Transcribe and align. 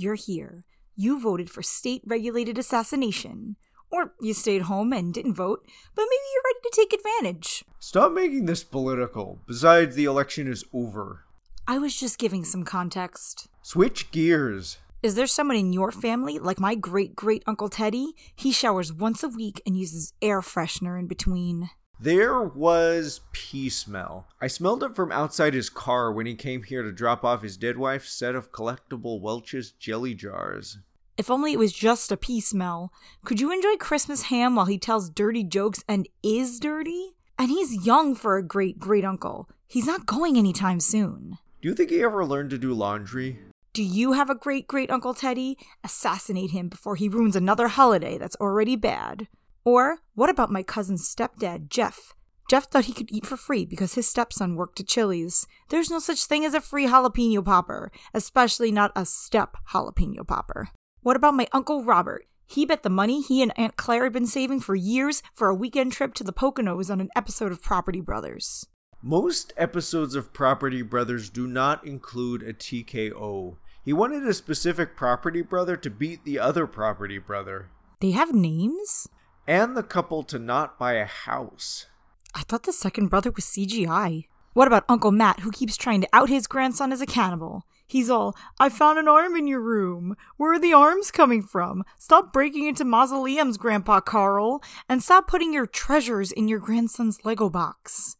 you're 0.00 0.14
here. 0.14 0.64
You 0.96 1.20
voted 1.20 1.50
for 1.50 1.62
state 1.62 2.02
regulated 2.06 2.58
assassination. 2.58 3.56
Or 3.90 4.12
you 4.20 4.34
stayed 4.34 4.62
home 4.62 4.92
and 4.92 5.14
didn't 5.14 5.34
vote, 5.34 5.64
but 5.94 6.02
maybe 6.02 6.28
you're 6.34 6.42
ready 6.44 6.58
to 6.62 6.72
take 6.74 6.92
advantage. 6.92 7.64
Stop 7.78 8.12
making 8.12 8.44
this 8.44 8.62
political. 8.62 9.40
Besides, 9.46 9.96
the 9.96 10.04
election 10.04 10.46
is 10.46 10.64
over. 10.74 11.24
I 11.66 11.78
was 11.78 11.98
just 11.98 12.18
giving 12.18 12.44
some 12.44 12.64
context. 12.64 13.48
Switch 13.62 14.10
gears. 14.10 14.78
Is 15.02 15.14
there 15.14 15.26
someone 15.26 15.56
in 15.56 15.72
your 15.72 15.92
family, 15.92 16.38
like 16.38 16.58
my 16.58 16.74
great 16.74 17.14
great 17.14 17.44
Uncle 17.46 17.68
Teddy? 17.68 18.14
He 18.34 18.52
showers 18.52 18.92
once 18.92 19.22
a 19.22 19.28
week 19.28 19.62
and 19.64 19.78
uses 19.78 20.12
air 20.20 20.40
freshener 20.40 20.98
in 20.98 21.06
between. 21.06 21.70
There 22.00 22.42
was 22.44 23.22
pee 23.32 23.68
smell. 23.68 24.28
I 24.40 24.46
smelled 24.46 24.84
it 24.84 24.94
from 24.94 25.10
outside 25.10 25.52
his 25.52 25.68
car 25.68 26.12
when 26.12 26.26
he 26.26 26.36
came 26.36 26.62
here 26.62 26.84
to 26.84 26.92
drop 26.92 27.24
off 27.24 27.42
his 27.42 27.56
dead 27.56 27.76
wife's 27.76 28.12
set 28.12 28.36
of 28.36 28.52
collectible 28.52 29.20
Welch's 29.20 29.72
jelly 29.72 30.14
jars. 30.14 30.78
If 31.16 31.28
only 31.28 31.52
it 31.52 31.58
was 31.58 31.72
just 31.72 32.12
a 32.12 32.16
pee 32.16 32.40
smell. 32.40 32.92
Could 33.24 33.40
you 33.40 33.50
enjoy 33.50 33.74
Christmas 33.76 34.22
ham 34.22 34.54
while 34.54 34.66
he 34.66 34.78
tells 34.78 35.10
dirty 35.10 35.42
jokes 35.42 35.82
and 35.88 36.08
is 36.22 36.60
dirty? 36.60 37.16
And 37.36 37.50
he's 37.50 37.84
young 37.84 38.14
for 38.14 38.36
a 38.36 38.44
great 38.44 38.78
great 38.78 39.04
uncle. 39.04 39.48
He's 39.66 39.86
not 39.86 40.06
going 40.06 40.38
anytime 40.38 40.78
soon. 40.78 41.38
Do 41.60 41.68
you 41.68 41.74
think 41.74 41.90
he 41.90 42.04
ever 42.04 42.24
learned 42.24 42.50
to 42.50 42.58
do 42.58 42.72
laundry? 42.72 43.40
Do 43.72 43.82
you 43.82 44.12
have 44.12 44.30
a 44.30 44.36
great 44.36 44.68
great 44.68 44.90
Uncle 44.90 45.14
Teddy? 45.14 45.58
Assassinate 45.82 46.52
him 46.52 46.68
before 46.68 46.94
he 46.94 47.08
ruins 47.08 47.34
another 47.34 47.66
holiday 47.66 48.18
that's 48.18 48.36
already 48.36 48.76
bad. 48.76 49.26
Or 49.64 49.98
what 50.14 50.30
about 50.30 50.50
my 50.50 50.62
cousin's 50.62 51.08
stepdad, 51.08 51.68
Jeff? 51.68 52.14
Jeff 52.48 52.64
thought 52.64 52.86
he 52.86 52.94
could 52.94 53.12
eat 53.12 53.26
for 53.26 53.36
free 53.36 53.66
because 53.66 53.94
his 53.94 54.08
stepson 54.08 54.56
worked 54.56 54.80
at 54.80 54.86
Chili's. 54.86 55.46
There's 55.68 55.90
no 55.90 55.98
such 55.98 56.24
thing 56.24 56.44
as 56.46 56.54
a 56.54 56.60
free 56.60 56.86
jalapeno 56.86 57.44
popper, 57.44 57.92
especially 58.14 58.72
not 58.72 58.92
a 58.96 59.04
step 59.04 59.56
jalapeno 59.72 60.26
popper. 60.26 60.70
What 61.02 61.16
about 61.16 61.34
my 61.34 61.46
Uncle 61.52 61.84
Robert? 61.84 62.24
He 62.46 62.64
bet 62.64 62.82
the 62.82 62.88
money 62.88 63.20
he 63.20 63.42
and 63.42 63.52
Aunt 63.58 63.76
Claire 63.76 64.04
had 64.04 64.14
been 64.14 64.26
saving 64.26 64.60
for 64.60 64.74
years 64.74 65.22
for 65.34 65.48
a 65.48 65.54
weekend 65.54 65.92
trip 65.92 66.14
to 66.14 66.24
the 66.24 66.32
Poconos 66.32 66.90
on 66.90 67.02
an 67.02 67.10
episode 67.14 67.52
of 67.52 67.62
Property 67.62 68.00
Brothers. 68.00 68.66
Most 69.02 69.52
episodes 69.58 70.14
of 70.14 70.32
Property 70.32 70.80
Brothers 70.80 71.28
do 71.28 71.46
not 71.46 71.86
include 71.86 72.42
a 72.42 72.54
TKO. 72.54 73.56
He 73.84 73.92
wanted 73.92 74.26
a 74.26 74.32
specific 74.32 74.96
property 74.96 75.42
brother 75.42 75.76
to 75.76 75.90
beat 75.90 76.24
the 76.24 76.38
other 76.38 76.66
property 76.66 77.18
brother, 77.18 77.68
They 78.00 78.12
have 78.12 78.32
names? 78.32 79.08
And 79.48 79.74
the 79.74 79.82
couple 79.82 80.22
to 80.22 80.38
not 80.38 80.78
buy 80.78 80.92
a 80.92 81.06
house. 81.06 81.86
I 82.34 82.42
thought 82.42 82.64
the 82.64 82.72
second 82.72 83.08
brother 83.08 83.30
was 83.30 83.46
CGI. 83.46 84.26
What 84.52 84.68
about 84.68 84.84
Uncle 84.88 85.10
Matt, 85.10 85.40
who 85.40 85.50
keeps 85.50 85.76
trying 85.76 86.02
to 86.02 86.08
out 86.12 86.28
his 86.28 86.46
grandson 86.46 86.92
as 86.92 87.00
a 87.00 87.06
cannibal? 87.06 87.62
He's 87.86 88.10
all, 88.10 88.36
I 88.60 88.68
found 88.68 88.98
an 88.98 89.08
arm 89.08 89.34
in 89.34 89.46
your 89.46 89.62
room. 89.62 90.16
Where 90.36 90.52
are 90.52 90.58
the 90.58 90.74
arms 90.74 91.10
coming 91.10 91.42
from? 91.42 91.84
Stop 91.98 92.30
breaking 92.30 92.66
into 92.66 92.84
mausoleums, 92.84 93.56
Grandpa 93.56 94.00
Carl, 94.00 94.62
and 94.86 95.02
stop 95.02 95.26
putting 95.26 95.54
your 95.54 95.66
treasures 95.66 96.30
in 96.30 96.48
your 96.48 96.58
grandson's 96.58 97.24
Lego 97.24 97.48
box. 97.48 98.18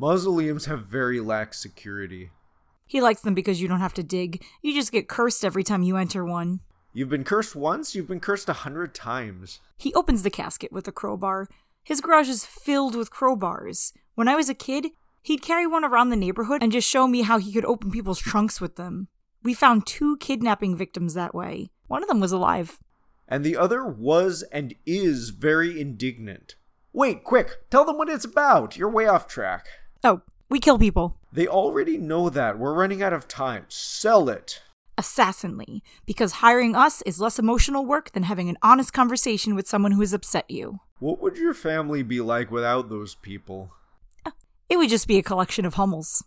Mausoleums 0.00 0.64
have 0.64 0.86
very 0.86 1.20
lax 1.20 1.62
security. 1.62 2.30
He 2.84 3.00
likes 3.00 3.20
them 3.20 3.34
because 3.34 3.62
you 3.62 3.68
don't 3.68 3.78
have 3.78 3.94
to 3.94 4.02
dig. 4.02 4.44
You 4.60 4.74
just 4.74 4.90
get 4.90 5.08
cursed 5.08 5.44
every 5.44 5.62
time 5.62 5.84
you 5.84 5.96
enter 5.96 6.24
one. 6.24 6.60
You've 6.96 7.08
been 7.08 7.24
cursed 7.24 7.56
once, 7.56 7.96
you've 7.96 8.06
been 8.06 8.20
cursed 8.20 8.48
a 8.48 8.52
hundred 8.52 8.94
times. 8.94 9.58
He 9.76 9.92
opens 9.94 10.22
the 10.22 10.30
casket 10.30 10.70
with 10.70 10.86
a 10.86 10.92
crowbar. 10.92 11.48
His 11.82 12.00
garage 12.00 12.28
is 12.28 12.46
filled 12.46 12.94
with 12.94 13.10
crowbars. 13.10 13.92
When 14.14 14.28
I 14.28 14.36
was 14.36 14.48
a 14.48 14.54
kid, 14.54 14.86
he'd 15.20 15.42
carry 15.42 15.66
one 15.66 15.84
around 15.84 16.10
the 16.10 16.16
neighborhood 16.16 16.62
and 16.62 16.70
just 16.70 16.88
show 16.88 17.08
me 17.08 17.22
how 17.22 17.38
he 17.38 17.52
could 17.52 17.64
open 17.64 17.90
people's 17.90 18.20
trunks 18.20 18.60
with 18.60 18.76
them. 18.76 19.08
We 19.42 19.54
found 19.54 19.88
two 19.88 20.16
kidnapping 20.18 20.76
victims 20.76 21.14
that 21.14 21.34
way. 21.34 21.72
One 21.88 22.04
of 22.04 22.08
them 22.08 22.20
was 22.20 22.30
alive. 22.30 22.78
And 23.26 23.42
the 23.42 23.56
other 23.56 23.84
was 23.84 24.44
and 24.52 24.72
is 24.86 25.30
very 25.30 25.80
indignant. 25.80 26.54
Wait, 26.92 27.24
quick, 27.24 27.68
tell 27.70 27.84
them 27.84 27.98
what 27.98 28.08
it's 28.08 28.24
about. 28.24 28.76
You're 28.76 28.88
way 28.88 29.08
off 29.08 29.26
track. 29.26 29.66
Oh, 30.04 30.22
we 30.48 30.60
kill 30.60 30.78
people. 30.78 31.18
They 31.32 31.48
already 31.48 31.98
know 31.98 32.30
that. 32.30 32.56
We're 32.56 32.72
running 32.72 33.02
out 33.02 33.12
of 33.12 33.26
time. 33.26 33.64
Sell 33.66 34.28
it. 34.28 34.62
Assassinly, 34.96 35.82
because 36.06 36.34
hiring 36.34 36.76
us 36.76 37.02
is 37.02 37.20
less 37.20 37.40
emotional 37.40 37.84
work 37.84 38.12
than 38.12 38.22
having 38.22 38.48
an 38.48 38.58
honest 38.62 38.92
conversation 38.92 39.56
with 39.56 39.66
someone 39.66 39.90
who 39.90 40.00
has 40.00 40.12
upset 40.12 40.48
you. 40.48 40.78
What 41.00 41.20
would 41.20 41.36
your 41.36 41.54
family 41.54 42.04
be 42.04 42.20
like 42.20 42.52
without 42.52 42.88
those 42.88 43.16
people? 43.16 43.72
It 44.68 44.76
would 44.76 44.90
just 44.90 45.08
be 45.08 45.18
a 45.18 45.22
collection 45.22 45.64
of 45.64 45.74
Hummels. 45.74 46.22